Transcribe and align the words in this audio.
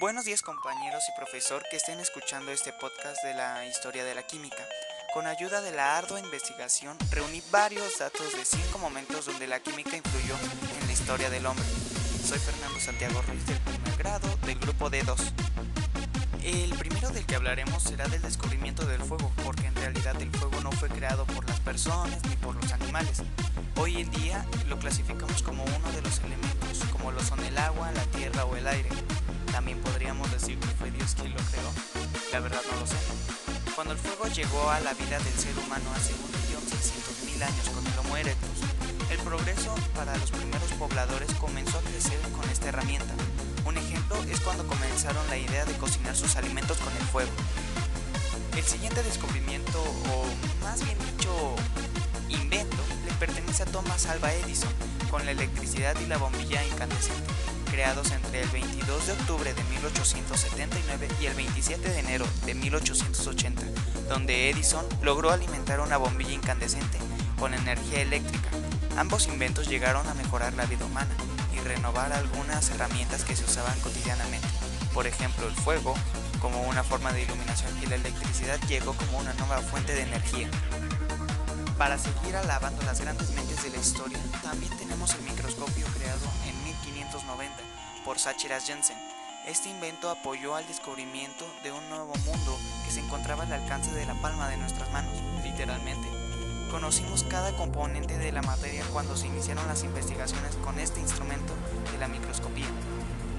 Buenos 0.00 0.26
días 0.26 0.42
compañeros 0.42 1.02
y 1.08 1.16
profesor 1.16 1.64
que 1.68 1.76
estén 1.76 1.98
escuchando 1.98 2.52
este 2.52 2.72
podcast 2.72 3.20
de 3.24 3.34
la 3.34 3.66
historia 3.66 4.04
de 4.04 4.14
la 4.14 4.22
química. 4.22 4.64
Con 5.12 5.26
ayuda 5.26 5.60
de 5.60 5.72
la 5.72 5.98
ardua 5.98 6.20
investigación 6.20 6.96
reuní 7.10 7.42
varios 7.50 7.98
datos 7.98 8.32
de 8.36 8.44
cinco 8.44 8.78
momentos 8.78 9.26
donde 9.26 9.48
la 9.48 9.58
química 9.58 9.96
influyó 9.96 10.36
en 10.80 10.86
la 10.86 10.92
historia 10.92 11.30
del 11.30 11.44
hombre. 11.46 11.64
Soy 12.24 12.38
Fernando 12.38 12.78
Santiago 12.78 13.20
Ruiz 13.22 13.44
del 13.44 13.58
primer 13.58 13.96
grado 13.96 14.28
del 14.46 14.60
grupo 14.60 14.88
D2. 14.88 15.32
El 16.44 16.78
primero 16.78 17.10
del 17.10 17.26
que 17.26 17.34
hablaremos 17.34 17.82
será 17.82 18.06
del 18.06 18.22
descubrimiento 18.22 18.86
del 18.86 19.02
fuego, 19.02 19.32
porque 19.44 19.66
en 19.66 19.74
realidad 19.74 20.14
el 20.22 20.30
fuego 20.30 20.60
no 20.60 20.70
fue 20.70 20.90
creado 20.90 21.26
por 21.26 21.44
las 21.48 21.58
personas 21.58 22.22
ni 22.28 22.36
por 22.36 22.54
los 22.54 22.70
animales. 22.70 23.24
Hoy 23.74 24.00
en 24.00 24.12
día 24.12 24.46
lo 24.68 24.78
clasificamos 24.78 25.42
como 25.42 25.64
uno 25.64 25.90
de 25.90 26.02
los 26.02 26.20
elementos, 26.20 26.84
como 26.92 27.10
lo 27.10 27.20
son 27.20 27.40
el 27.40 27.58
agua, 27.58 27.90
la 27.90 28.04
tierra 28.04 28.44
o 28.44 28.54
el 28.54 28.68
aire. 28.68 28.90
También 29.58 29.80
podríamos 29.80 30.30
decir 30.30 30.56
que 30.60 30.68
fue 30.68 30.88
Dios 30.92 31.16
quien 31.16 31.32
lo 31.32 31.40
creó. 31.50 31.72
La 32.30 32.38
verdad 32.38 32.60
no 32.70 32.78
lo 32.78 32.86
sé. 32.86 32.94
Cuando 33.74 33.92
el 33.92 33.98
fuego 33.98 34.28
llegó 34.28 34.70
a 34.70 34.78
la 34.78 34.94
vida 34.94 35.18
del 35.18 35.34
ser 35.34 35.58
humano 35.58 35.90
hace 35.96 36.12
1.600.000 36.12 37.42
años 37.42 37.68
con 37.70 37.84
el 37.84 37.98
Homo 37.98 38.16
erectus, 38.16 38.60
el 39.10 39.18
progreso 39.18 39.74
para 39.96 40.16
los 40.18 40.30
primeros 40.30 40.70
pobladores 40.78 41.34
comenzó 41.40 41.76
a 41.76 41.82
crecer 41.82 42.20
con 42.38 42.48
esta 42.50 42.68
herramienta. 42.68 43.12
Un 43.64 43.76
ejemplo 43.76 44.22
es 44.30 44.38
cuando 44.42 44.64
comenzaron 44.64 45.28
la 45.28 45.36
idea 45.36 45.64
de 45.64 45.74
cocinar 45.74 46.14
sus 46.14 46.36
alimentos 46.36 46.78
con 46.78 46.96
el 46.96 47.02
fuego. 47.02 47.32
El 48.56 48.62
siguiente 48.62 49.02
descubrimiento, 49.02 49.82
o 49.82 50.24
más 50.62 50.84
bien 50.84 50.96
dicho, 51.00 51.56
invento, 52.28 52.76
le 53.04 53.12
pertenece 53.14 53.64
a 53.64 53.66
Thomas 53.66 54.06
Alva 54.06 54.32
Edison, 54.32 54.72
con 55.10 55.26
la 55.26 55.32
electricidad 55.32 55.98
y 55.98 56.06
la 56.06 56.16
bombilla 56.16 56.64
incandescente, 56.64 57.32
creados 57.78 58.10
entre 58.10 58.42
el 58.42 58.48
22 58.48 59.06
de 59.06 59.12
octubre 59.12 59.54
de 59.54 59.62
1879 59.62 61.08
y 61.22 61.26
el 61.26 61.34
27 61.34 61.88
de 61.88 62.00
enero 62.00 62.26
de 62.44 62.56
1880, 62.56 63.62
donde 64.08 64.50
Edison 64.50 64.84
logró 65.00 65.30
alimentar 65.30 65.78
una 65.78 65.96
bombilla 65.96 66.32
incandescente 66.32 66.98
con 67.38 67.54
energía 67.54 68.00
eléctrica. 68.00 68.48
Ambos 68.96 69.28
inventos 69.28 69.68
llegaron 69.68 70.04
a 70.08 70.14
mejorar 70.14 70.54
la 70.54 70.66
vida 70.66 70.86
humana 70.86 71.14
y 71.54 71.60
renovar 71.60 72.12
algunas 72.12 72.68
herramientas 72.70 73.22
que 73.22 73.36
se 73.36 73.44
usaban 73.44 73.78
cotidianamente, 73.78 74.48
por 74.92 75.06
ejemplo 75.06 75.46
el 75.46 75.54
fuego, 75.54 75.94
como 76.40 76.60
una 76.62 76.82
forma 76.82 77.12
de 77.12 77.22
iluminación 77.22 77.70
y 77.80 77.86
la 77.86 77.94
electricidad 77.94 78.58
llegó 78.66 78.92
como 78.94 79.18
una 79.20 79.34
nueva 79.34 79.58
fuente 79.58 79.94
de 79.94 80.02
energía. 80.02 80.50
Para 81.78 81.96
seguir 81.96 82.34
alabando 82.34 82.82
las 82.82 83.00
grandes 83.00 83.30
mentes 83.36 83.62
de 83.62 83.70
la 83.70 83.76
historia, 83.76 84.18
también 84.42 84.76
tenemos 84.78 85.14
el 85.14 85.22
microscopio 85.22 85.86
creado 85.96 86.26
en 86.44 86.67
1590 87.08 87.56
por 88.04 88.18
Sacheras 88.18 88.66
Jensen. 88.66 88.96
Este 89.46 89.70
invento 89.70 90.10
apoyó 90.10 90.54
al 90.54 90.66
descubrimiento 90.66 91.46
de 91.62 91.72
un 91.72 91.88
nuevo 91.88 92.12
mundo 92.26 92.58
que 92.84 92.90
se 92.90 93.00
encontraba 93.00 93.44
al 93.44 93.52
alcance 93.52 93.90
de 93.92 94.04
la 94.04 94.14
palma 94.14 94.48
de 94.48 94.58
nuestras 94.58 94.90
manos, 94.92 95.14
literalmente. 95.42 96.06
Conocimos 96.70 97.24
cada 97.24 97.56
componente 97.56 98.18
de 98.18 98.30
la 98.30 98.42
materia 98.42 98.84
cuando 98.92 99.16
se 99.16 99.26
iniciaron 99.26 99.66
las 99.68 99.84
investigaciones 99.84 100.56
con 100.56 100.78
este 100.78 101.00
instrumento 101.00 101.54
de 101.90 101.98
la 101.98 102.08
microscopía, 102.08 102.66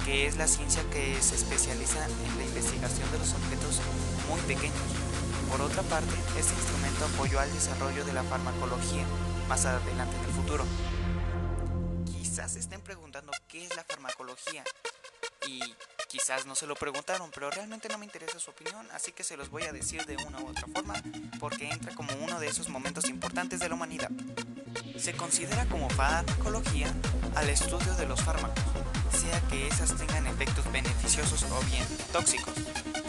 que 0.04 0.26
es 0.26 0.38
la 0.38 0.48
ciencia 0.48 0.82
que 0.90 1.22
se 1.22 1.36
especializa 1.36 2.04
en 2.06 2.38
la 2.40 2.46
investigación 2.46 3.12
de 3.12 3.20
los 3.20 3.34
objetos 3.34 3.82
muy 4.30 4.42
pequeños. 4.42 4.82
Por 5.52 5.62
otra 5.62 5.84
parte, 5.84 6.16
este 6.40 6.56
instrumento 6.56 7.06
apoyó 7.06 7.40
al 7.40 7.54
desarrollo 7.54 8.04
de 8.04 8.14
la 8.14 8.24
farmacología 8.24 9.06
más 9.48 9.66
adelante 9.66 10.16
en 10.16 10.24
el 10.26 10.32
futuro. 10.32 10.66
Quizás 12.40 12.54
se 12.54 12.60
estén 12.60 12.80
preguntando 12.80 13.34
qué 13.50 13.66
es 13.66 13.76
la 13.76 13.84
farmacología 13.84 14.64
y 15.46 15.60
quizás 16.08 16.46
no 16.46 16.56
se 16.56 16.68
lo 16.68 16.76
preguntaron, 16.76 17.32
pero 17.34 17.52
realmente 17.52 17.90
no 17.90 17.98
me 17.98 18.06
interesa 18.06 18.40
su 18.40 18.52
opinión, 18.52 18.88
así 18.94 19.12
que 19.12 19.26
se 19.26 19.36
los 19.36 19.50
voy 19.50 19.64
a 19.64 19.74
decir 19.74 20.06
de 20.06 20.16
una 20.26 20.40
u 20.40 20.48
otra 20.48 20.66
forma 20.74 20.94
porque 21.38 21.70
entra 21.70 21.94
como 21.94 22.14
uno 22.24 22.40
de 22.40 22.48
esos 22.48 22.70
momentos 22.70 23.10
importantes 23.10 23.60
de 23.60 23.68
la 23.68 23.76
humanidad. 23.76 24.10
Se 24.98 25.18
considera 25.18 25.66
como 25.66 25.90
farmacología 25.90 26.88
al 27.36 27.50
estudio 27.50 27.94
de 27.96 28.06
los 28.06 28.22
fármacos, 28.22 28.64
sea 29.12 29.42
que 29.50 29.68
esas 29.68 29.98
tengan 29.98 30.26
efectos 30.26 30.64
beneficiosos 30.72 31.44
o 31.44 31.60
bien 31.64 31.86
tóxicos. 32.14 32.54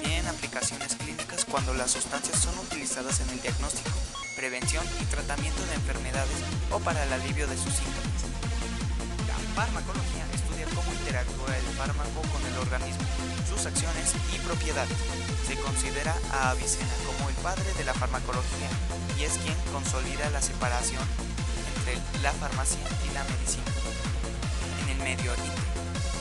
Tienen 0.02 0.26
aplicaciones 0.26 0.97
clínicas 0.97 1.44
cuando 1.44 1.72
las 1.74 1.92
sustancias 1.92 2.36
son 2.36 2.58
utilizadas 2.58 3.20
en 3.20 3.30
el 3.30 3.41
diagnóstico, 3.41 3.97
prevención 4.34 4.84
y 5.00 5.04
tratamiento 5.04 5.64
de 5.66 5.74
enfermedades 5.74 6.36
o 6.72 6.80
para 6.80 7.04
el 7.04 7.12
alivio 7.12 7.47
de 7.47 7.56
sus 7.56 7.72
síntomas. 7.74 8.49
Farmacología 9.60 10.25
estudia 10.32 10.65
cómo 10.75 10.91
interactúa 10.91 11.54
el 11.54 11.66
fármaco 11.76 12.22
con 12.32 12.41
el 12.47 12.56
organismo, 12.65 13.04
sus 13.47 13.66
acciones 13.66 14.15
y 14.34 14.38
propiedades. 14.38 14.97
Se 15.47 15.54
considera 15.56 16.16
a 16.32 16.53
Avicena 16.53 16.88
como 17.04 17.28
el 17.28 17.34
padre 17.44 17.71
de 17.76 17.84
la 17.84 17.93
farmacología 17.93 18.71
y 19.19 19.25
es 19.25 19.37
quien 19.37 19.54
consolida 19.71 20.31
la 20.31 20.41
separación 20.41 21.04
entre 21.76 22.00
la 22.22 22.32
farmacia 22.32 22.81
y 23.04 23.12
la 23.12 23.22
medicina 23.25 23.69
en 24.81 24.97
el 24.97 24.98
Medio 25.04 25.31
Oriente, 25.31 25.60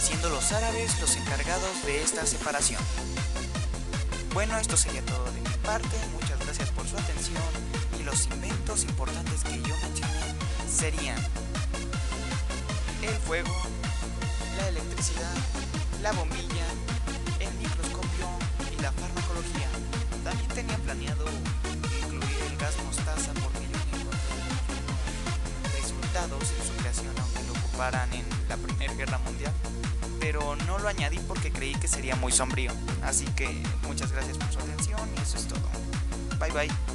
siendo 0.01 0.29
los 0.29 0.51
árabes 0.51 0.99
los 0.99 1.15
encargados 1.15 1.85
de 1.85 2.03
esta 2.03 2.25
separación. 2.25 2.83
Bueno, 4.33 4.57
esto 4.57 4.75
sería 4.75 5.01
todo 5.05 5.31
de 5.31 5.39
mi 5.39 5.55
parte. 5.63 5.95
Muchas 6.11 6.39
gracias 6.39 6.71
por 6.71 6.85
su 6.85 6.97
atención. 6.97 7.47
Y 7.97 8.03
los 8.03 8.25
inventos 8.25 8.83
importantes 8.83 9.45
que 9.45 9.61
yo 9.61 9.77
mencioné 9.77 10.35
serían 10.69 11.15
el 13.03 13.15
fuego, 13.15 13.55
la 14.57 14.67
electricidad, 14.69 15.35
la 16.01 16.11
bombilla, 16.13 16.65
el 17.39 17.53
microscopio 17.55 18.27
y 18.71 18.81
la 18.81 18.91
farmacología. 18.91 19.69
También 20.23 20.49
tenía 20.49 20.77
planeado 20.77 21.25
incluir 22.03 22.37
el 22.49 22.57
gas 22.57 22.75
mostaza 22.85 23.31
porque 23.35 23.67
yo 23.71 23.77
encontré 23.97 24.19
resultados 25.79 26.43
en 26.57 26.67
su 26.67 26.73
creación 26.79 27.15
aunque 27.19 27.43
lo 27.43 27.53
ocuparan 27.53 28.11
en 28.13 28.25
la 28.47 28.57
Primera 28.57 28.93
Guerra 28.93 29.17
Mundial 29.19 29.53
pero 30.19 30.55
no 30.67 30.77
lo 30.79 30.87
añadí 30.87 31.17
porque 31.27 31.51
creí 31.51 31.73
que 31.75 31.87
sería 31.87 32.15
muy 32.15 32.31
sombrío. 32.31 32.71
Así 33.03 33.25
que 33.35 33.63
muchas 33.87 34.11
gracias 34.11 34.37
por 34.37 34.51
su 34.51 34.59
atención 34.59 34.99
y 35.17 35.21
eso 35.21 35.37
es 35.37 35.47
todo. 35.47 35.61
Bye 36.39 36.51
bye. 36.51 36.88